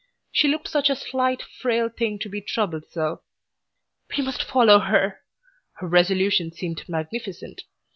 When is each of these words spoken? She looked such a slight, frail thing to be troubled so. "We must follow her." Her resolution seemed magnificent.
She 0.31 0.47
looked 0.47 0.67
such 0.67 0.89
a 0.89 0.95
slight, 0.95 1.43
frail 1.43 1.87
thing 1.87 2.17
to 2.23 2.27
be 2.27 2.41
troubled 2.41 2.85
so. 2.89 3.21
"We 4.17 4.23
must 4.23 4.41
follow 4.43 4.79
her." 4.79 5.19
Her 5.73 5.87
resolution 5.87 6.51
seemed 6.51 6.81
magnificent. 6.89 7.61